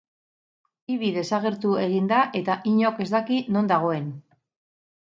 [0.93, 4.15] Ibi desagertu egin da eta inork ez daki non dagoen.